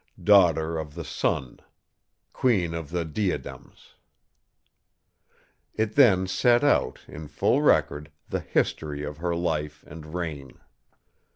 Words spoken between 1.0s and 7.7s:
Sun,' 'Queen of the Diadems'. "It then set out, in full